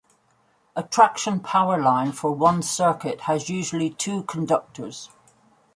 [0.75, 5.11] A traction powerline for one circuit has usually two conductors.